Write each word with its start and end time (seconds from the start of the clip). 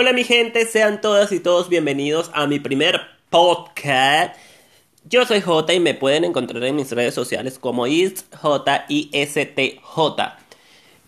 Hola 0.00 0.12
mi 0.12 0.22
gente, 0.22 0.64
sean 0.64 1.00
todas 1.00 1.32
y 1.32 1.40
todos 1.40 1.68
bienvenidos 1.68 2.30
a 2.32 2.46
mi 2.46 2.60
primer 2.60 3.00
podcast. 3.30 4.36
Yo 5.02 5.26
soy 5.26 5.40
J 5.40 5.74
y 5.74 5.80
me 5.80 5.94
pueden 5.94 6.22
encontrar 6.22 6.62
en 6.62 6.76
mis 6.76 6.92
redes 6.92 7.14
sociales 7.14 7.58
como. 7.58 7.84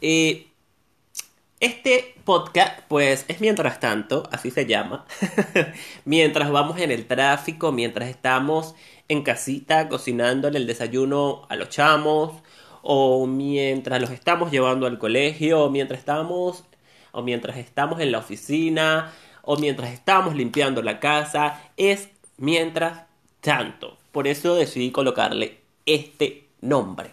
Eh, 0.00 0.48
este 1.60 2.14
podcast, 2.24 2.80
pues, 2.88 3.26
es 3.28 3.40
mientras 3.40 3.78
tanto, 3.78 4.28
así 4.32 4.50
se 4.50 4.66
llama. 4.66 5.06
mientras 6.04 6.50
vamos 6.50 6.80
en 6.80 6.90
el 6.90 7.06
tráfico, 7.06 7.70
mientras 7.70 8.08
estamos 8.08 8.74
en 9.06 9.22
casita 9.22 9.88
cocinándole 9.88 10.58
el 10.58 10.66
desayuno 10.66 11.46
a 11.48 11.54
los 11.54 11.68
chamos, 11.68 12.42
o 12.82 13.28
mientras 13.28 14.00
los 14.00 14.10
estamos 14.10 14.50
llevando 14.50 14.88
al 14.88 14.98
colegio, 14.98 15.60
o 15.60 15.70
mientras 15.70 16.00
estamos 16.00 16.64
o 17.12 17.22
mientras 17.22 17.56
estamos 17.56 18.00
en 18.00 18.12
la 18.12 18.18
oficina, 18.18 19.12
o 19.42 19.56
mientras 19.56 19.92
estamos 19.92 20.34
limpiando 20.34 20.82
la 20.82 21.00
casa, 21.00 21.62
es 21.76 22.08
mientras 22.36 23.04
tanto. 23.40 23.98
Por 24.12 24.26
eso 24.26 24.54
decidí 24.54 24.90
colocarle 24.90 25.58
este 25.86 26.44
nombre. 26.60 27.12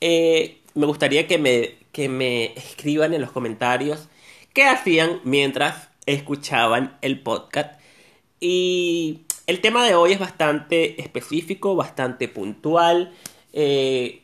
Eh, 0.00 0.60
me 0.74 0.86
gustaría 0.86 1.26
que 1.26 1.38
me, 1.38 1.76
que 1.92 2.08
me 2.08 2.52
escriban 2.54 3.14
en 3.14 3.20
los 3.20 3.30
comentarios 3.30 4.08
qué 4.52 4.64
hacían 4.64 5.20
mientras 5.24 5.88
escuchaban 6.06 6.96
el 7.02 7.20
podcast. 7.20 7.80
Y 8.40 9.20
el 9.46 9.60
tema 9.60 9.84
de 9.84 9.94
hoy 9.94 10.12
es 10.12 10.18
bastante 10.18 11.00
específico, 11.00 11.76
bastante 11.76 12.28
puntual. 12.28 13.12
Eh, 13.52 14.22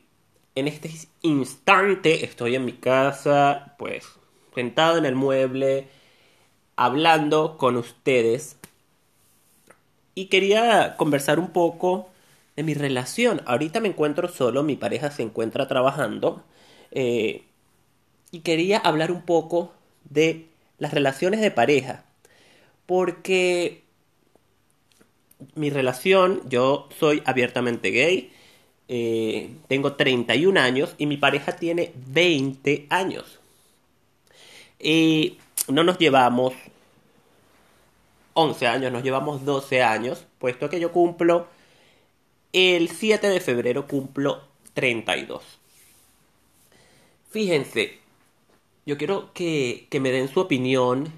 en 0.55 0.67
este 0.67 0.91
instante 1.23 2.25
estoy 2.25 2.57
en 2.57 2.65
mi 2.65 2.73
casa, 2.73 3.77
pues 3.79 4.18
sentado 4.59 4.99
en 4.99 5.07
el 5.07 5.15
mueble, 5.15 5.87
hablando 6.75 7.57
con 7.59 7.77
ustedes. 7.77 8.57
Y 10.17 10.27
quería 10.27 10.97
conversar 10.97 11.39
un 11.39 11.51
poco 11.51 12.09
de 12.57 12.65
mi 12.65 12.75
relación. 12.75 13.41
Ahorita 13.47 13.79
me 13.79 13.87
encuentro 13.87 14.27
solo, 14.27 14.65
mi 14.65 14.75
pareja 14.75 15.13
se 15.13 15.23
encuentra 15.23 15.69
trabajando. 15.69 16.43
Eh, 16.91 17.45
y 18.33 18.41
quería 18.41 18.79
hablar 18.79 19.13
un 19.13 19.23
poco 19.23 19.73
de 20.11 20.49
las 20.79 20.93
relaciones 20.93 21.41
de 21.41 21.53
pareja. 21.53 22.05
Porque 22.85 23.85
mi 25.55 25.71
relación, 25.71 26.43
yo 26.49 26.89
soy 26.99 27.23
abiertamente 27.27 27.91
gay, 27.93 28.33
eh, 28.89 29.51
tengo 29.69 29.93
31 29.95 30.59
años 30.59 30.97
y 30.99 31.07
mi 31.07 31.17
pareja 31.17 31.53
tiene 31.53 31.93
20 32.09 32.89
años. 32.91 33.38
Y 34.79 35.39
no 35.69 35.85
nos 35.85 35.99
llevamos 35.99 36.55
11 38.35 38.67
años, 38.67 38.93
nos 38.93 39.03
llevamos 39.03 39.45
12 39.45 39.83
años, 39.83 40.27
puesto 40.39 40.69
que 40.71 40.81
yo 40.81 40.93
cumplo 40.93 41.49
el 42.53 42.89
7 42.89 43.29
de 43.29 43.41
febrero 43.41 43.87
cumplo 43.87 44.43
32. 44.75 45.43
Fíjense, 47.31 47.99
yo 48.87 48.97
quiero 48.97 49.33
que, 49.35 49.87
que 49.91 50.01
me 50.01 50.11
den 50.11 50.29
su 50.29 50.41
opinión 50.41 51.13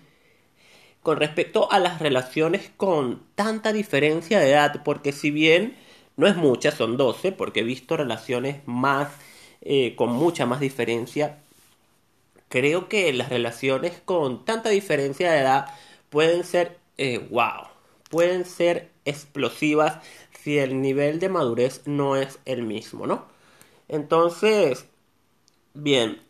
con 1.03 1.19
respecto 1.19 1.71
a 1.71 1.79
las 1.79 2.01
relaciones 2.01 2.71
con 2.77 3.23
tanta 3.35 3.73
diferencia 3.73 4.39
de 4.39 4.51
edad, 4.51 4.83
porque 4.85 5.13
si 5.13 5.31
bien 5.31 5.77
no 6.17 6.27
es 6.27 6.37
mucha, 6.37 6.71
son 6.71 6.97
12, 6.97 7.33
porque 7.33 7.61
he 7.61 7.65
visto 7.65 7.97
relaciones 7.97 8.61
más, 8.67 9.13
eh, 9.63 9.95
con 9.97 10.11
mucha 10.13 10.47
más 10.47 10.61
diferencia, 10.61 11.39
creo 12.51 12.89
que 12.89 13.13
las 13.15 13.31
relaciones 13.31 14.03
con 14.05 14.45
tanta 14.45 14.69
diferencia 14.71 15.33
de 15.33 15.41
edad 15.41 15.67
pueden 16.11 16.45
ser, 16.45 16.79
wow, 17.31 17.63
eh, 17.63 17.69
pueden 18.11 18.45
ser 18.45 18.91
explosivas 19.07 20.05
si 20.43 20.59
el 20.59 20.83
nivel 20.83 21.21
de 21.21 21.29
madurez 21.31 21.83
no 21.87 22.17
es 22.17 22.41
el 22.45 22.63
mismo, 22.65 23.07
¿no? 23.07 23.27
Entonces, 23.89 24.87
bien, 25.75 26.21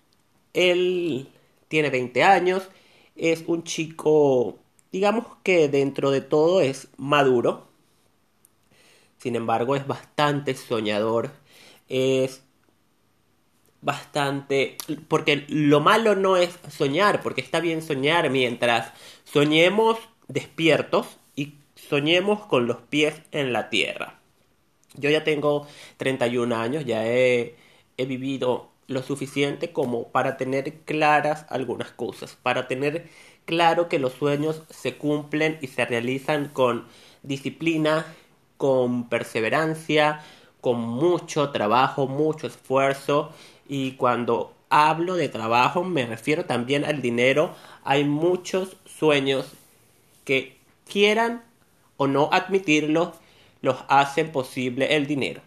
él 0.55 1.29
tiene 1.69 1.91
20 1.91 2.23
años, 2.23 2.69
es 3.17 3.45
un 3.47 3.65
chico, 3.65 4.59
digamos 4.93 5.27
que 5.43 5.69
dentro 5.69 6.11
de 6.11 6.21
todo 6.21 6.61
es 6.61 6.89
maduro, 6.99 7.69
sin 9.19 9.37
embargo 9.37 9.77
es 9.77 9.87
bastante 9.87 10.55
soñador, 10.55 11.31
es 11.89 12.43
bastante... 13.83 14.77
Porque 15.09 15.45
lo 15.49 15.81
malo 15.81 16.15
no 16.17 16.37
es 16.37 16.59
soñar, 16.69 17.23
porque 17.23 17.41
está 17.41 17.61
bien 17.61 17.83
soñar 17.83 18.31
mientras 18.31 18.93
soñemos 19.25 19.99
despiertos 20.29 21.07
y 21.37 21.55
soñemos 21.75 22.47
con 22.47 22.67
los 22.67 22.79
pies 22.79 23.23
en 23.33 23.53
la 23.53 23.71
tierra. 23.71 24.21
Yo 24.95 25.11
ya 25.11 25.25
tengo 25.25 25.67
31 25.99 26.57
años, 26.57 26.85
ya 26.85 27.07
he, 27.07 27.57
he 27.97 28.07
vivido 28.07 28.71
lo 28.87 29.03
suficiente 29.03 29.73
como 29.73 30.09
para 30.09 30.37
tener 30.37 30.81
claras 30.81 31.47
algunas 31.49 31.93
cosas, 31.93 32.37
para 32.43 32.67
tener 32.67 33.09
claro 33.45 33.89
que 33.89 34.01
los 34.01 34.15
sueños 34.15 34.63
se 34.69 34.97
cumplen 34.97 35.59
y 35.61 35.69
se 35.69 35.85
realizan 35.85 36.49
con 36.49 36.87
disciplina, 37.23 38.05
con 38.57 39.09
perseverancia, 39.09 40.23
con 40.61 40.81
mucho 40.81 41.51
trabajo, 41.51 42.07
mucho 42.07 42.47
esfuerzo 42.49 43.33
y 43.71 43.93
cuando 43.93 44.53
hablo 44.69 45.15
de 45.15 45.29
trabajo 45.29 45.85
me 45.85 46.05
refiero 46.05 46.45
también 46.45 46.85
al 46.85 47.01
dinero. 47.01 47.55
Hay 47.85 48.03
muchos 48.03 48.77
sueños 48.85 49.47
que 50.25 50.59
quieran 50.91 51.45
o 51.97 52.09
no 52.09 52.31
admitirlo, 52.33 53.13
los 53.63 53.77
hacen 53.87 54.33
posible 54.33 54.97
el 54.97 55.07
dinero. 55.07 55.41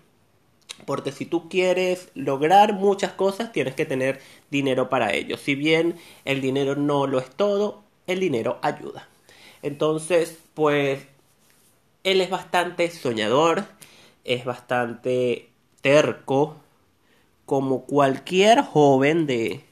Porque 0.85 1.11
si 1.11 1.25
tú 1.25 1.49
quieres 1.49 2.11
lograr 2.15 2.71
muchas 2.71 3.11
cosas, 3.11 3.51
tienes 3.51 3.75
que 3.75 3.85
tener 3.85 4.21
dinero 4.49 4.87
para 4.87 5.13
ello. 5.13 5.35
Si 5.35 5.55
bien 5.55 5.97
el 6.23 6.39
dinero 6.39 6.77
no 6.77 7.07
lo 7.07 7.19
es 7.19 7.29
todo, 7.29 7.83
el 8.07 8.21
dinero 8.21 8.57
ayuda. 8.61 9.09
Entonces, 9.63 10.39
pues, 10.53 11.05
él 12.05 12.21
es 12.21 12.29
bastante 12.29 12.89
soñador, 12.89 13.65
es 14.23 14.45
bastante 14.45 15.49
terco, 15.81 16.62
como 17.45 17.85
cualquier 17.85 18.61
joven 18.63 19.27
de, 19.27 19.63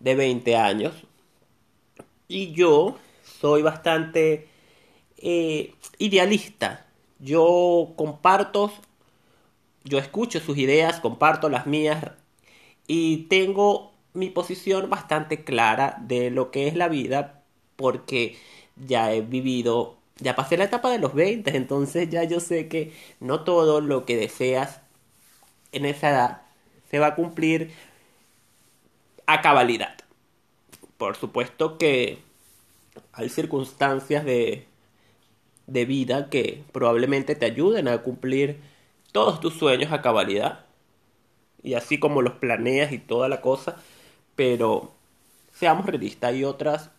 de 0.00 0.14
20 0.14 0.56
años. 0.56 0.94
Y 2.28 2.52
yo 2.52 2.96
soy 3.22 3.62
bastante 3.62 4.48
eh, 5.18 5.74
idealista. 5.98 6.86
Yo 7.20 7.94
comparto, 7.96 8.72
yo 9.84 9.98
escucho 9.98 10.40
sus 10.40 10.58
ideas, 10.58 11.00
comparto 11.00 11.48
las 11.48 11.66
mías 11.66 12.12
y 12.86 13.24
tengo 13.28 13.92
mi 14.14 14.30
posición 14.30 14.90
bastante 14.90 15.44
clara 15.44 15.98
de 16.02 16.30
lo 16.30 16.50
que 16.50 16.68
es 16.68 16.76
la 16.76 16.88
vida 16.88 17.44
porque 17.76 18.38
ya 18.76 19.12
he 19.14 19.22
vivido, 19.22 19.98
ya 20.18 20.36
pasé 20.36 20.56
la 20.56 20.64
etapa 20.64 20.90
de 20.90 20.98
los 20.98 21.14
20, 21.14 21.56
entonces 21.56 22.10
ya 22.10 22.24
yo 22.24 22.40
sé 22.40 22.68
que 22.68 22.92
no 23.20 23.44
todo 23.44 23.80
lo 23.80 24.06
que 24.06 24.16
deseas 24.16 24.80
en 25.72 25.86
esa 25.86 26.10
edad 26.10 26.41
se 26.92 26.98
va 26.98 27.06
a 27.08 27.14
cumplir 27.14 27.72
a 29.26 29.40
cabalidad. 29.40 29.96
Por 30.98 31.16
supuesto 31.16 31.78
que 31.78 32.18
hay 33.14 33.30
circunstancias 33.30 34.26
de, 34.26 34.66
de 35.66 35.84
vida 35.86 36.28
que 36.28 36.62
probablemente 36.70 37.34
te 37.34 37.46
ayuden 37.46 37.88
a 37.88 38.02
cumplir 38.02 38.60
todos 39.10 39.40
tus 39.40 39.54
sueños 39.54 39.90
a 39.90 40.02
cabalidad. 40.02 40.66
Y 41.62 41.74
así 41.74 41.98
como 41.98 42.20
los 42.20 42.34
planeas 42.34 42.92
y 42.92 42.98
toda 42.98 43.30
la 43.30 43.40
cosa. 43.40 43.76
Pero 44.36 44.92
seamos 45.54 45.86
realistas, 45.86 46.30
hay 46.30 46.44
otras 46.44 46.90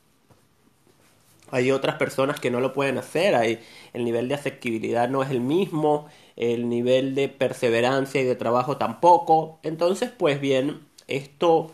hay 1.53 1.71
otras 1.71 1.95
personas 1.97 2.39
que 2.39 2.49
no 2.51 2.59
lo 2.59 2.73
pueden 2.73 2.97
hacer, 2.97 3.35
hay, 3.35 3.59
el 3.93 4.03
nivel 4.05 4.27
de 4.27 4.35
asequibilidad 4.35 5.07
no 5.07 5.21
es 5.21 5.29
el 5.29 5.39
mismo, 5.39 6.07
el 6.35 6.67
nivel 6.67 7.13
de 7.13 7.29
perseverancia 7.29 8.21
y 8.21 8.23
de 8.23 8.35
trabajo 8.35 8.77
tampoco. 8.77 9.59
Entonces, 9.61 10.11
pues 10.17 10.41
bien, 10.41 10.81
esto 11.07 11.71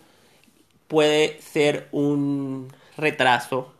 puede 0.87 1.41
ser 1.41 1.87
un 1.93 2.67
retraso 2.97 3.73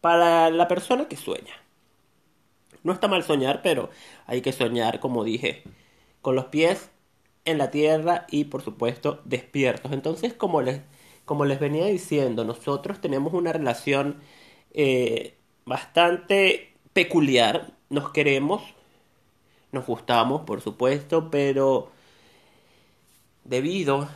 para 0.00 0.50
la 0.50 0.68
persona 0.68 1.08
que 1.08 1.16
sueña. 1.16 1.54
No 2.84 2.92
está 2.92 3.08
mal 3.08 3.24
soñar, 3.24 3.60
pero 3.62 3.90
hay 4.26 4.40
que 4.40 4.52
soñar, 4.52 5.00
como 5.00 5.24
dije, 5.24 5.64
con 6.22 6.36
los 6.36 6.46
pies 6.46 6.90
en 7.44 7.58
la 7.58 7.70
tierra 7.70 8.26
y 8.30 8.44
por 8.44 8.62
supuesto 8.62 9.20
despiertos. 9.24 9.92
Entonces, 9.92 10.32
como 10.34 10.62
les, 10.62 10.80
como 11.24 11.44
les 11.44 11.58
venía 11.60 11.86
diciendo, 11.86 12.44
nosotros 12.44 13.00
tenemos 13.00 13.32
una 13.34 13.52
relación 13.52 14.20
eh, 14.74 15.36
bastante 15.64 16.74
peculiar. 16.92 17.72
Nos 17.90 18.10
queremos, 18.12 18.62
nos 19.72 19.86
gustamos, 19.86 20.42
por 20.42 20.60
supuesto, 20.60 21.30
pero 21.30 21.90
debido 23.44 24.08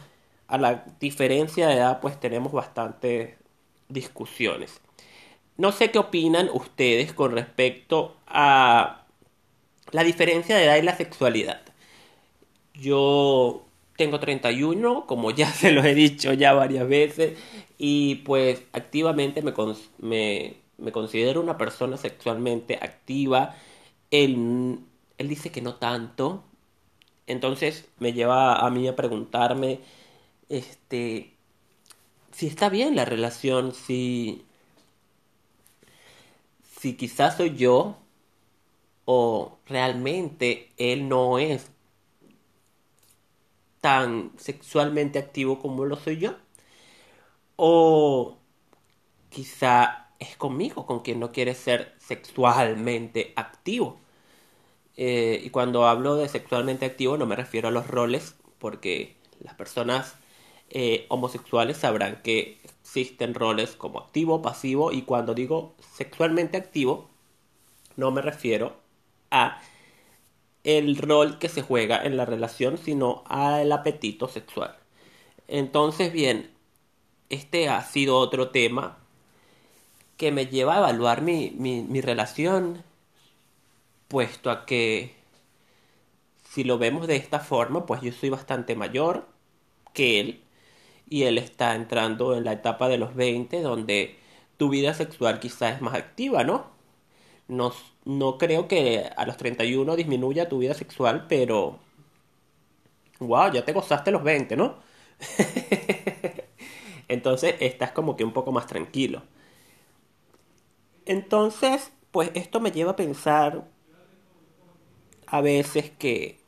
a 0.48 0.58
la 0.58 0.84
diferencia 1.00 1.68
de 1.68 1.74
edad, 1.74 2.00
pues 2.00 2.18
tenemos 2.20 2.52
bastantes 2.52 3.36
discusiones. 3.88 4.80
no 5.56 5.72
sé 5.72 5.90
qué 5.90 5.98
opinan 5.98 6.50
ustedes 6.52 7.12
con 7.14 7.32
respecto 7.32 8.16
a 8.26 9.06
la 9.92 10.04
diferencia 10.04 10.56
de 10.56 10.64
edad 10.66 10.76
y 10.76 10.82
la 10.82 10.96
sexualidad. 10.96 11.62
Yo 12.74 13.67
tengo 13.98 14.20
31, 14.20 15.06
como 15.06 15.32
ya 15.32 15.52
se 15.52 15.72
lo 15.72 15.84
he 15.84 15.94
dicho 15.94 16.32
ya 16.32 16.54
varias 16.54 16.88
veces, 16.88 17.38
y 17.78 18.16
pues 18.16 18.62
activamente 18.72 19.42
me, 19.42 19.52
me, 20.78 20.92
considero 20.92 21.40
una 21.42 21.58
persona 21.58 21.96
sexualmente 21.98 22.78
activa. 22.80 23.56
Él, 24.10 24.80
él 25.18 25.28
dice 25.28 25.50
que 25.52 25.62
no 25.62 25.74
tanto, 25.76 26.44
entonces 27.26 27.88
me 27.98 28.12
lleva 28.14 28.54
a 28.66 28.70
mí 28.70 28.88
a 28.88 28.96
preguntarme, 28.96 29.80
este, 30.48 31.34
si 32.32 32.46
está 32.46 32.68
bien 32.70 32.96
la 32.96 33.04
relación, 33.04 33.74
si, 33.74 34.44
si 36.80 36.94
quizás 36.94 37.36
soy 37.36 37.56
yo 37.56 37.96
o 39.06 39.58
realmente 39.66 40.70
él 40.78 41.08
no 41.08 41.38
es 41.38 41.70
tan 43.88 44.32
sexualmente 44.36 45.18
activo 45.18 45.58
como 45.58 45.86
lo 45.86 45.96
soy 45.96 46.18
yo. 46.18 46.34
O 47.56 48.36
quizá 49.30 50.08
es 50.18 50.36
conmigo 50.36 50.84
con 50.84 51.00
quien 51.00 51.20
no 51.20 51.32
quiere 51.32 51.54
ser 51.54 51.94
sexualmente 51.98 53.32
activo. 53.36 53.98
Eh, 54.96 55.40
y 55.42 55.48
cuando 55.48 55.86
hablo 55.86 56.16
de 56.16 56.28
sexualmente 56.28 56.84
activo 56.84 57.16
no 57.16 57.24
me 57.24 57.36
refiero 57.36 57.68
a 57.68 57.70
los 57.70 57.86
roles, 57.86 58.34
porque 58.58 59.16
las 59.40 59.54
personas 59.54 60.16
eh, 60.68 61.06
homosexuales 61.08 61.78
sabrán 61.78 62.20
que 62.22 62.60
existen 62.64 63.32
roles 63.32 63.74
como 63.74 64.00
activo, 64.00 64.42
pasivo, 64.42 64.92
y 64.92 65.02
cuando 65.02 65.32
digo 65.32 65.74
sexualmente 65.94 66.58
activo, 66.58 67.08
no 67.96 68.10
me 68.10 68.20
refiero 68.20 68.76
a 69.30 69.62
el 70.64 70.96
rol 70.96 71.38
que 71.38 71.48
se 71.48 71.62
juega 71.62 72.02
en 72.04 72.16
la 72.16 72.24
relación, 72.24 72.78
sino 72.78 73.22
al 73.26 73.70
apetito 73.72 74.28
sexual. 74.28 74.76
Entonces, 75.48 76.12
bien, 76.12 76.50
este 77.30 77.68
ha 77.68 77.82
sido 77.82 78.16
otro 78.18 78.50
tema 78.50 78.98
que 80.16 80.32
me 80.32 80.46
lleva 80.46 80.76
a 80.76 80.78
evaluar 80.78 81.22
mi, 81.22 81.50
mi, 81.50 82.00
relación, 82.00 82.84
puesto 84.08 84.50
a 84.50 84.66
que 84.66 85.14
si 86.44 86.64
lo 86.64 86.78
vemos 86.78 87.06
de 87.06 87.16
esta 87.16 87.40
forma, 87.40 87.86
pues 87.86 88.00
yo 88.02 88.12
soy 88.12 88.30
bastante 88.30 88.74
mayor 88.76 89.26
que 89.94 90.20
él 90.20 90.42
y 91.08 91.24
él 91.24 91.38
está 91.38 91.74
entrando 91.74 92.36
en 92.36 92.44
la 92.44 92.52
etapa 92.52 92.88
de 92.88 92.98
los 92.98 93.14
20 93.14 93.62
donde 93.62 94.18
tu 94.56 94.70
vida 94.70 94.94
sexual 94.94 95.40
quizás 95.40 95.76
es 95.76 95.82
más 95.82 95.94
activa, 95.94 96.44
¿no? 96.44 96.77
No, 97.48 97.72
no 98.04 98.38
creo 98.38 98.68
que 98.68 99.10
a 99.16 99.26
los 99.26 99.36
31 99.36 99.96
disminuya 99.96 100.48
tu 100.48 100.58
vida 100.58 100.74
sexual, 100.74 101.26
pero... 101.28 101.78
¡Wow! 103.20 103.52
Ya 103.52 103.64
te 103.64 103.72
gozaste 103.72 104.10
los 104.10 104.22
20, 104.22 104.56
¿no? 104.56 104.76
Entonces 107.08 107.56
estás 107.60 107.92
como 107.92 108.16
que 108.16 108.24
un 108.24 108.32
poco 108.32 108.52
más 108.52 108.66
tranquilo. 108.66 109.22
Entonces, 111.06 111.92
pues 112.10 112.30
esto 112.34 112.60
me 112.60 112.70
lleva 112.70 112.92
a 112.92 112.96
pensar 112.96 113.66
a 115.26 115.40
veces 115.40 115.90
que, 115.90 116.40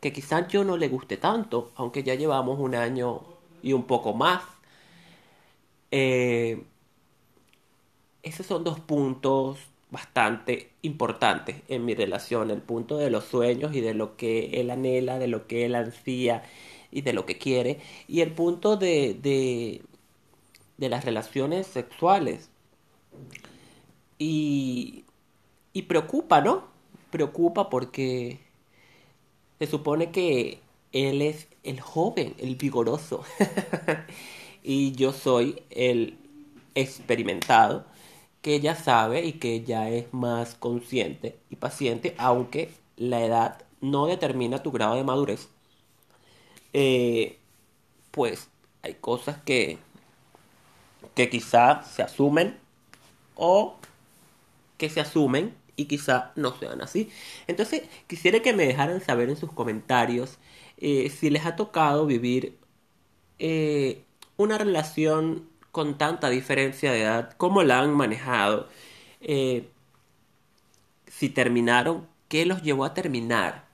que 0.00 0.12
quizás 0.12 0.48
yo 0.48 0.64
no 0.64 0.76
le 0.76 0.88
guste 0.88 1.16
tanto, 1.16 1.72
aunque 1.76 2.02
ya 2.02 2.14
llevamos 2.14 2.58
un 2.60 2.74
año 2.74 3.22
y 3.62 3.72
un 3.72 3.84
poco 3.84 4.14
más. 4.14 4.42
Eh, 5.90 6.64
esos 8.22 8.46
son 8.46 8.64
dos 8.64 8.80
puntos 8.80 9.58
bastante 9.90 10.70
importantes 10.82 11.62
en 11.68 11.84
mi 11.84 11.94
relación, 11.94 12.50
el 12.50 12.60
punto 12.60 12.98
de 12.98 13.10
los 13.10 13.24
sueños 13.24 13.74
y 13.74 13.80
de 13.80 13.94
lo 13.94 14.16
que 14.16 14.60
él 14.60 14.70
anhela, 14.70 15.18
de 15.18 15.28
lo 15.28 15.46
que 15.46 15.64
él 15.64 15.74
ansía 15.74 16.42
y 16.90 17.02
de 17.02 17.12
lo 17.12 17.26
que 17.26 17.38
quiere, 17.38 17.80
y 18.06 18.20
el 18.20 18.32
punto 18.32 18.76
de, 18.76 19.14
de, 19.14 19.82
de 20.76 20.88
las 20.88 21.04
relaciones 21.04 21.66
sexuales. 21.66 22.50
Y, 24.18 25.04
y 25.72 25.82
preocupa, 25.82 26.40
¿no? 26.40 26.64
Preocupa 27.10 27.70
porque 27.70 28.40
se 29.58 29.66
supone 29.66 30.10
que 30.10 30.60
él 30.92 31.22
es 31.22 31.48
el 31.62 31.80
joven, 31.80 32.34
el 32.38 32.56
vigoroso, 32.56 33.24
y 34.62 34.92
yo 34.92 35.12
soy 35.12 35.62
el 35.70 36.18
experimentado 36.74 37.86
que 38.42 38.60
ya 38.60 38.74
sabe 38.76 39.24
y 39.24 39.34
que 39.34 39.62
ya 39.64 39.88
es 39.90 40.12
más 40.12 40.54
consciente 40.54 41.38
y 41.50 41.56
paciente, 41.56 42.14
aunque 42.18 42.72
la 42.96 43.24
edad 43.24 43.62
no 43.80 44.06
determina 44.06 44.62
tu 44.62 44.72
grado 44.72 44.96
de 44.96 45.04
madurez, 45.04 45.48
eh, 46.72 47.38
pues 48.10 48.48
hay 48.82 48.94
cosas 48.94 49.38
que, 49.42 49.78
que 51.14 51.30
quizá 51.30 51.82
se 51.82 52.02
asumen 52.02 52.58
o 53.34 53.76
que 54.78 54.90
se 54.90 55.00
asumen 55.00 55.54
y 55.76 55.86
quizá 55.86 56.32
no 56.36 56.56
sean 56.58 56.80
así. 56.82 57.10
Entonces, 57.46 57.82
quisiera 58.06 58.40
que 58.40 58.52
me 58.52 58.66
dejaran 58.66 59.00
saber 59.00 59.28
en 59.30 59.36
sus 59.36 59.52
comentarios 59.52 60.38
eh, 60.78 61.10
si 61.10 61.30
les 61.30 61.46
ha 61.46 61.56
tocado 61.56 62.06
vivir 62.06 62.58
eh, 63.38 64.04
una 64.36 64.58
relación 64.58 65.48
con 65.72 65.98
tanta 65.98 66.30
diferencia 66.30 66.92
de 66.92 67.02
edad, 67.02 67.34
cómo 67.36 67.62
la 67.62 67.80
han 67.80 67.94
manejado, 67.94 68.68
eh, 69.20 69.68
si 71.06 71.28
terminaron, 71.30 72.06
qué 72.28 72.46
los 72.46 72.62
llevó 72.62 72.84
a 72.84 72.94
terminar. 72.94 73.66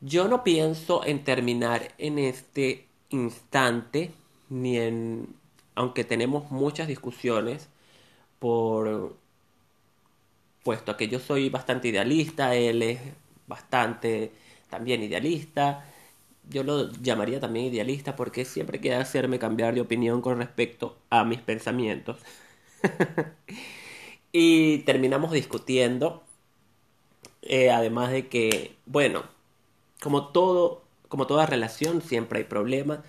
Yo 0.00 0.28
no 0.28 0.44
pienso 0.44 1.04
en 1.04 1.24
terminar 1.24 1.94
en 1.98 2.18
este 2.18 2.88
instante, 3.10 4.12
ni 4.48 4.78
en, 4.78 5.34
aunque 5.74 6.04
tenemos 6.04 6.50
muchas 6.50 6.88
discusiones, 6.88 7.68
por, 8.38 9.16
puesto 10.62 10.96
que 10.96 11.08
yo 11.08 11.18
soy 11.20 11.48
bastante 11.48 11.88
idealista, 11.88 12.54
él 12.54 12.82
es 12.82 13.00
bastante 13.46 14.32
también 14.70 15.02
idealista, 15.02 15.84
yo 16.48 16.64
lo 16.64 16.90
llamaría 16.92 17.40
también 17.40 17.66
idealista 17.66 18.16
porque 18.16 18.44
siempre 18.44 18.80
quiere 18.80 18.96
hacerme 18.96 19.38
cambiar 19.38 19.74
de 19.74 19.80
opinión 19.80 20.20
con 20.22 20.38
respecto 20.38 20.96
a 21.10 21.24
mis 21.24 21.40
pensamientos. 21.40 22.18
y 24.32 24.78
terminamos 24.80 25.32
discutiendo, 25.32 26.22
eh, 27.42 27.70
además 27.70 28.10
de 28.10 28.28
que, 28.28 28.76
bueno, 28.86 29.24
como 30.00 30.28
todo, 30.28 30.82
como 31.08 31.26
toda 31.26 31.46
relación 31.46 32.02
siempre 32.02 32.40
hay 32.40 32.44
problemas 32.44 33.00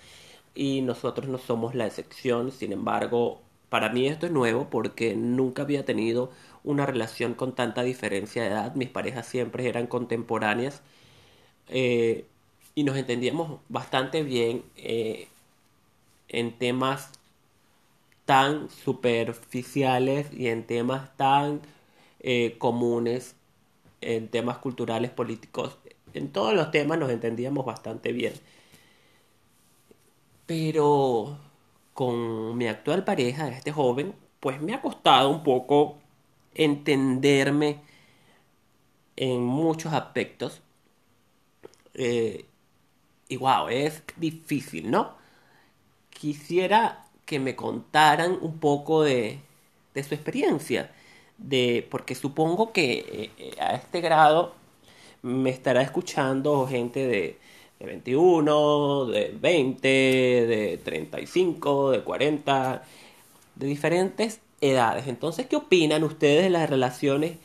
y 0.54 0.82
nosotros 0.82 1.28
no 1.28 1.38
somos 1.38 1.74
la 1.74 1.86
excepción, 1.86 2.52
sin 2.52 2.72
embargo, 2.72 3.42
para 3.68 3.88
mí 3.90 4.06
esto 4.06 4.26
es 4.26 4.32
nuevo 4.32 4.68
porque 4.70 5.16
nunca 5.16 5.62
había 5.62 5.84
tenido 5.84 6.30
una 6.64 6.86
relación 6.86 7.34
con 7.34 7.54
tanta 7.54 7.82
diferencia 7.82 8.42
de 8.42 8.48
edad, 8.48 8.74
mis 8.76 8.88
parejas 8.88 9.26
siempre 9.26 9.68
eran 9.68 9.86
contemporáneas. 9.86 10.82
Eh, 11.68 12.26
y 12.74 12.84
nos 12.84 12.96
entendíamos 12.96 13.60
bastante 13.68 14.22
bien 14.22 14.64
eh, 14.76 15.28
en 16.28 16.58
temas 16.58 17.12
tan 18.24 18.70
superficiales 18.70 20.32
y 20.32 20.48
en 20.48 20.66
temas 20.66 21.16
tan 21.16 21.60
eh, 22.20 22.56
comunes, 22.58 23.36
en 24.00 24.28
temas 24.28 24.58
culturales, 24.58 25.10
políticos. 25.10 25.78
En 26.14 26.32
todos 26.32 26.54
los 26.54 26.70
temas 26.70 26.98
nos 26.98 27.10
entendíamos 27.10 27.64
bastante 27.66 28.12
bien. 28.12 28.34
Pero 30.46 31.38
con 31.94 32.56
mi 32.58 32.66
actual 32.68 33.04
pareja, 33.04 33.48
este 33.48 33.72
joven, 33.72 34.14
pues 34.40 34.60
me 34.60 34.74
ha 34.74 34.82
costado 34.82 35.30
un 35.30 35.42
poco 35.42 35.98
entenderme 36.54 37.80
en 39.16 39.42
muchos 39.42 39.92
aspectos. 39.92 40.62
Eh, 41.94 42.46
y 43.28 43.36
wow, 43.36 43.68
es 43.68 44.02
difícil, 44.16 44.90
¿no? 44.90 45.12
Quisiera 46.10 47.06
que 47.26 47.38
me 47.38 47.56
contaran 47.56 48.38
un 48.40 48.58
poco 48.58 49.02
de, 49.02 49.40
de 49.94 50.04
su 50.04 50.14
experiencia, 50.14 50.92
de, 51.38 51.86
porque 51.90 52.14
supongo 52.14 52.72
que 52.72 53.30
eh, 53.38 53.54
a 53.60 53.74
este 53.74 54.00
grado 54.00 54.54
me 55.22 55.50
estará 55.50 55.82
escuchando 55.82 56.66
gente 56.66 57.06
de, 57.06 57.38
de 57.78 57.86
21, 57.86 59.06
de 59.06 59.36
20, 59.40 59.88
de 59.88 60.80
35, 60.84 61.90
de 61.92 62.00
40, 62.02 62.82
de 63.56 63.66
diferentes 63.66 64.40
edades. 64.60 65.06
Entonces, 65.08 65.46
¿qué 65.46 65.56
opinan 65.56 66.04
ustedes 66.04 66.44
de 66.44 66.50
las 66.50 66.68
relaciones 66.68 67.38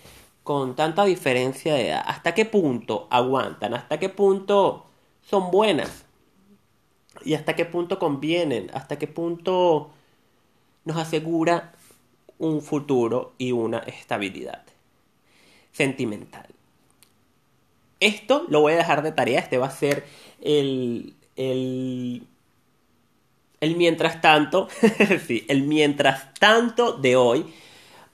con 0.44 0.76
tanta 0.76 1.06
diferencia 1.06 1.74
de 1.74 1.90
edad? 1.90 2.04
¿Hasta 2.06 2.34
qué 2.34 2.46
punto 2.46 3.08
aguantan? 3.10 3.74
¿Hasta 3.74 4.00
qué 4.00 4.10
punto 4.10 4.89
son 5.22 5.52
buenas 5.52 6.06
y 7.24 7.34
hasta 7.34 7.56
qué 7.56 7.66
punto 7.66 8.00
convienen, 8.00 8.70
hasta 8.74 8.98
qué 8.98 9.08
punto 9.08 9.92
nos 10.86 10.98
asegura 10.98 11.74
un 12.38 12.62
futuro 12.62 13.34
y 13.38 13.52
una 13.52 13.80
estabilidad 13.80 14.64
sentimental. 15.72 16.48
Esto 18.00 18.46
lo 18.50 18.62
voy 18.62 18.74
a 18.74 18.78
dejar 18.78 19.02
de 19.02 19.12
tarea, 19.12 19.40
este 19.40 19.58
va 19.58 19.68
a 19.68 19.72
ser 19.72 20.06
el, 20.42 21.16
el, 21.36 22.24
el 23.60 23.76
mientras 23.76 24.22
tanto, 24.22 24.70
sí, 25.28 25.46
el 25.50 25.64
mientras 25.64 26.34
tanto 26.36 26.94
de 26.94 27.18
hoy 27.18 27.46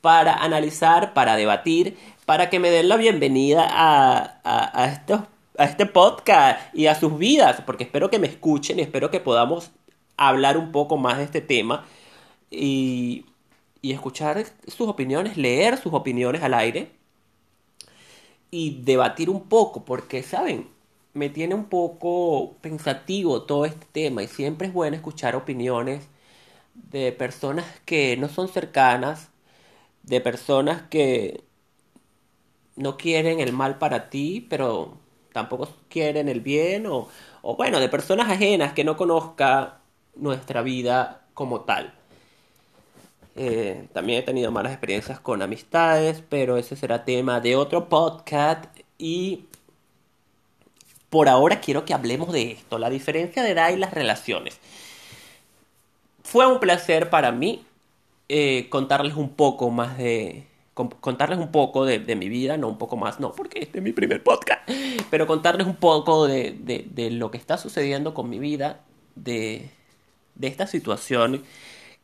para 0.02 0.34
analizar, 0.34 1.14
para 1.14 1.36
debatir, 1.36 1.98
para 2.26 2.50
que 2.50 2.60
me 2.60 2.72
den 2.72 2.90
la 2.90 2.98
bienvenida 2.98 3.68
a, 3.68 4.40
a, 4.44 4.86
estos, 4.88 5.22
a 5.58 5.66
este 5.66 5.86
podcast 5.86 6.74
y 6.74 6.88
a 6.88 6.96
sus 6.96 7.18
vidas, 7.18 7.62
porque 7.66 7.86
espero 7.86 8.10
que 8.10 8.20
me 8.20 8.28
escuchen 8.28 8.80
y 8.80 8.82
espero 8.82 9.12
que 9.12 9.20
podamos 9.20 9.72
hablar 10.18 10.58
un 10.58 10.72
poco 10.72 10.98
más 10.98 11.18
de 11.18 11.24
este 11.24 11.42
tema 11.42 11.86
y, 12.52 13.26
y 13.82 13.94
escuchar 13.94 14.46
sus 14.68 14.88
opiniones, 14.88 15.38
leer 15.38 15.78
sus 15.78 15.94
opiniones 15.94 16.44
al 16.44 16.54
aire 16.54 16.92
y 18.52 18.82
debatir 18.84 19.30
un 19.30 19.48
poco, 19.50 19.86
porque, 19.86 20.24
¿saben? 20.24 20.70
Me 21.14 21.30
tiene 21.30 21.56
un 21.56 21.66
poco 21.66 22.56
pensativo 22.62 23.44
todo 23.44 23.66
este 23.66 23.86
tema 23.92 24.24
y 24.24 24.28
siempre 24.28 24.68
es 24.68 24.74
bueno 24.74 24.96
escuchar 24.96 25.36
opiniones 25.36 26.08
de 26.74 27.12
personas 27.12 27.66
que 27.86 28.18
no 28.18 28.30
son 28.30 28.48
cercanas, 28.50 29.30
de 30.04 30.22
personas 30.22 30.84
que 30.90 31.44
no 32.76 32.98
quieren 32.98 33.40
el 33.40 33.54
mal 33.54 33.78
para 33.78 34.10
ti, 34.10 34.46
pero 34.50 34.98
tampoco 35.36 35.68
quieren 35.90 36.30
el 36.30 36.40
bien, 36.40 36.88
o, 36.88 37.10
o 37.42 37.56
bueno, 37.58 37.82
de 37.82 37.90
personas 37.90 38.30
ajenas 38.30 38.72
que 38.72 38.86
no 38.86 38.96
conozca 38.96 39.80
nuestra 40.16 40.62
vida 40.62 41.26
como 41.34 41.62
tal. 41.62 41.94
Eh, 43.36 43.90
también 43.92 44.20
he 44.20 44.24
tenido 44.24 44.50
malas 44.50 44.72
experiencias 44.72 45.20
con 45.20 45.42
amistades, 45.42 46.24
pero 46.30 46.56
ese 46.56 46.78
será 46.78 47.04
tema 47.04 47.42
de 47.42 47.58
otro 47.58 47.90
podcast. 47.90 48.64
Y 48.98 49.44
por 51.10 51.28
ahora 51.28 51.60
quiero 51.60 51.84
que 51.84 51.94
hablemos 51.94 52.32
de 52.32 52.54
esto, 52.54 52.80
la 52.80 52.90
diferencia 52.90 53.44
de 53.44 53.52
edad 53.52 53.72
y 53.72 53.76
las 53.76 53.94
relaciones. 53.94 54.58
Fue 56.24 56.48
un 56.48 56.62
placer 56.62 57.10
para 57.10 57.34
mí 57.34 57.66
eh, 58.30 58.68
contarles 58.70 59.16
un 59.16 59.30
poco 59.30 59.70
más 59.70 59.98
de... 59.98 60.48
Contarles 60.76 61.40
un 61.40 61.52
poco 61.52 61.86
de, 61.86 62.16
mi 62.16 62.30
vida, 62.30 62.58
no 62.58 62.68
un 62.68 62.78
poco 62.78 62.98
más, 62.98 63.20
no, 63.20 63.32
porque 63.32 63.60
este 63.60 63.80
es 63.80 63.84
mi 63.84 63.94
primer 63.94 64.22
podcast, 64.22 64.70
pero 65.10 65.26
contarles 65.26 65.66
un 65.66 65.78
poco 65.78 66.28
de, 66.28 66.52
de 66.54 67.12
lo 67.12 67.32
que 67.32 67.38
está 67.38 67.58
sucediendo 67.58 68.14
con 68.14 68.30
mi 68.30 68.40
vida, 68.40 68.82
de, 69.16 69.70
de 70.36 70.48
esta 70.48 70.68
situación 70.68 71.44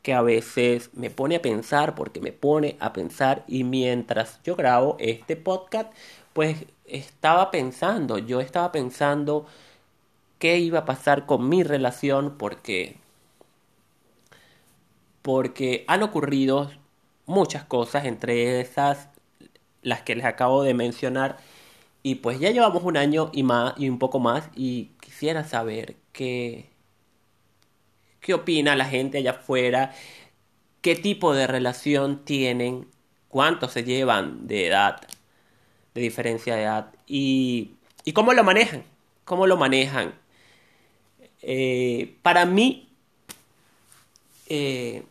que 0.01 0.13
a 0.13 0.21
veces 0.21 0.89
me 0.93 1.09
pone 1.09 1.35
a 1.35 1.41
pensar 1.41 1.93
porque 1.95 2.19
me 2.19 2.31
pone 2.31 2.75
a 2.79 2.93
pensar 2.93 3.43
y 3.47 3.63
mientras 3.63 4.39
yo 4.43 4.55
grabo 4.55 4.97
este 4.99 5.35
podcast 5.35 5.91
pues 6.33 6.65
estaba 6.85 7.51
pensando, 7.51 8.17
yo 8.17 8.41
estaba 8.41 8.71
pensando 8.71 9.45
qué 10.39 10.57
iba 10.57 10.79
a 10.79 10.85
pasar 10.85 11.25
con 11.25 11.47
mi 11.49 11.63
relación 11.63 12.37
porque 12.37 12.97
porque 15.21 15.85
han 15.87 16.01
ocurrido 16.01 16.71
muchas 17.25 17.63
cosas 17.63 18.05
entre 18.05 18.61
esas 18.61 19.09
las 19.81 20.01
que 20.01 20.15
les 20.15 20.25
acabo 20.25 20.63
de 20.63 20.73
mencionar 20.73 21.37
y 22.03 22.15
pues 22.15 22.39
ya 22.39 22.51
llevamos 22.51 22.83
un 22.83 22.97
año 22.97 23.29
y 23.33 23.43
más 23.43 23.73
y 23.77 23.89
un 23.89 23.99
poco 23.99 24.19
más 24.19 24.49
y 24.55 24.91
quisiera 25.01 25.43
saber 25.43 25.95
qué 26.13 26.71
qué 28.21 28.33
opina 28.35 28.75
la 28.75 28.85
gente 28.85 29.17
allá 29.17 29.31
afuera, 29.31 29.93
qué 30.81 30.95
tipo 30.95 31.33
de 31.33 31.47
relación 31.47 32.23
tienen, 32.23 32.87
cuánto 33.27 33.67
se 33.67 33.83
llevan 33.83 34.47
de 34.47 34.67
edad, 34.67 35.01
de 35.93 36.01
diferencia 36.01 36.55
de 36.55 36.63
edad 36.63 36.93
y, 37.07 37.71
y 38.05 38.13
cómo 38.13 38.33
lo 38.33 38.43
manejan, 38.43 38.83
cómo 39.25 39.47
lo 39.47 39.57
manejan. 39.57 40.13
Eh, 41.41 42.15
para 42.21 42.45
mí, 42.45 42.89
eh, 44.47 45.03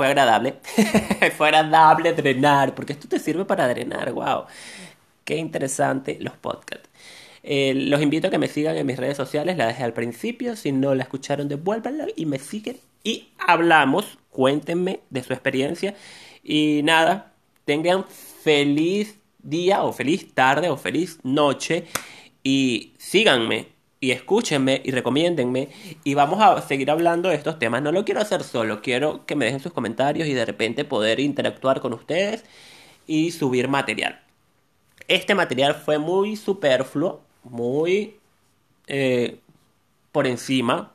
fue 0.00 0.06
agradable, 0.06 0.54
fue 1.36 1.48
agradable 1.48 2.14
drenar, 2.14 2.74
porque 2.74 2.94
esto 2.94 3.06
te 3.06 3.18
sirve 3.18 3.44
para 3.44 3.68
drenar, 3.68 4.10
wow, 4.14 4.44
qué 5.26 5.36
interesante 5.36 6.16
los 6.22 6.32
podcasts. 6.38 6.88
Eh, 7.42 7.74
los 7.74 8.00
invito 8.00 8.28
a 8.28 8.30
que 8.30 8.38
me 8.38 8.48
sigan 8.48 8.78
en 8.78 8.86
mis 8.86 8.96
redes 8.96 9.18
sociales, 9.18 9.58
la 9.58 9.66
dejé 9.66 9.82
al 9.82 9.92
principio, 9.92 10.56
si 10.56 10.72
no 10.72 10.94
la 10.94 11.02
escucharon 11.02 11.48
devuélvanla 11.48 12.06
y 12.16 12.24
me 12.24 12.38
siguen. 12.38 12.78
Y 13.04 13.28
hablamos, 13.46 14.16
cuéntenme 14.30 15.00
de 15.10 15.22
su 15.22 15.34
experiencia. 15.34 15.94
Y 16.42 16.80
nada, 16.82 17.34
tengan 17.66 18.06
feliz 18.42 19.18
día 19.42 19.82
o 19.82 19.92
feliz 19.92 20.32
tarde 20.32 20.70
o 20.70 20.78
feliz 20.78 21.18
noche 21.24 21.84
y 22.42 22.94
síganme 22.96 23.66
y 24.00 24.12
escúchenme 24.12 24.80
y 24.82 24.90
recomiéndenme 24.92 25.68
y 26.04 26.14
vamos 26.14 26.40
a 26.40 26.60
seguir 26.62 26.90
hablando 26.90 27.28
de 27.28 27.34
estos 27.34 27.58
temas. 27.58 27.82
No 27.82 27.92
lo 27.92 28.04
quiero 28.04 28.20
hacer 28.20 28.42
solo, 28.42 28.80
quiero 28.80 29.26
que 29.26 29.36
me 29.36 29.44
dejen 29.44 29.60
sus 29.60 29.72
comentarios 29.72 30.26
y 30.26 30.32
de 30.32 30.46
repente 30.46 30.84
poder 30.84 31.20
interactuar 31.20 31.80
con 31.80 31.92
ustedes 31.92 32.44
y 33.06 33.30
subir 33.32 33.68
material. 33.68 34.20
Este 35.06 35.34
material 35.34 35.74
fue 35.74 35.98
muy 35.98 36.36
superfluo, 36.36 37.20
muy 37.44 38.16
eh, 38.86 39.38
por 40.12 40.26
encima, 40.26 40.92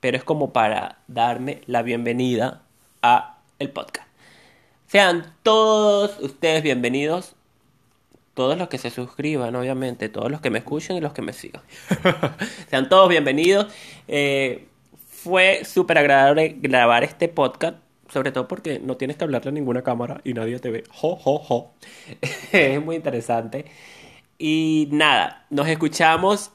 pero 0.00 0.16
es 0.16 0.24
como 0.24 0.52
para 0.52 0.98
darme 1.06 1.60
la 1.66 1.82
bienvenida 1.82 2.62
a 3.02 3.38
el 3.58 3.70
podcast. 3.70 4.08
Sean 4.88 5.34
todos 5.42 6.18
ustedes 6.20 6.62
bienvenidos, 6.62 7.36
todos 8.34 8.58
los 8.58 8.68
que 8.68 8.78
se 8.78 8.90
suscriban, 8.90 9.54
obviamente, 9.54 10.08
todos 10.08 10.30
los 10.30 10.40
que 10.40 10.50
me 10.50 10.58
escuchen 10.58 10.96
y 10.96 11.00
los 11.00 11.12
que 11.12 11.22
me 11.22 11.32
sigan. 11.32 11.62
Sean 12.68 12.88
todos 12.88 13.08
bienvenidos. 13.08 13.72
Eh, 14.08 14.66
fue 15.08 15.64
súper 15.64 15.98
agradable 15.98 16.56
grabar 16.58 17.04
este 17.04 17.28
podcast, 17.28 17.76
sobre 18.12 18.32
todo 18.32 18.48
porque 18.48 18.80
no 18.80 18.96
tienes 18.96 19.16
que 19.16 19.24
hablarle 19.24 19.50
a 19.50 19.52
ninguna 19.52 19.82
cámara 19.82 20.20
y 20.24 20.34
nadie 20.34 20.58
te 20.58 20.70
ve. 20.70 20.84
Jo, 20.90 21.16
jo, 21.16 21.38
jo. 21.38 21.72
es 22.52 22.84
muy 22.84 22.96
interesante. 22.96 23.66
Y 24.36 24.88
nada, 24.90 25.46
nos 25.50 25.68
escuchamos 25.68 26.50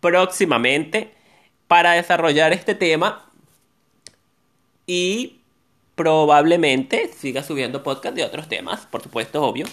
próximamente 0.00 1.14
para 1.66 1.92
desarrollar 1.92 2.52
este 2.52 2.74
tema 2.74 3.30
y 4.86 5.40
probablemente 5.94 7.10
siga 7.12 7.42
subiendo 7.42 7.82
podcast 7.82 8.14
de 8.14 8.24
otros 8.24 8.46
temas, 8.48 8.86
por 8.86 9.02
supuesto, 9.02 9.42
obvio. 9.42 9.66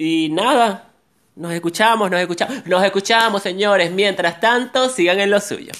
Y 0.00 0.28
nada, 0.30 0.92
nos 1.34 1.52
escuchamos, 1.52 2.08
nos 2.08 2.20
escuchamos, 2.20 2.64
nos 2.66 2.84
escuchamos, 2.84 3.42
señores. 3.42 3.90
Mientras 3.90 4.40
tanto, 4.40 4.88
sigan 4.88 5.18
en 5.18 5.30
lo 5.30 5.40
suyo. 5.40 5.72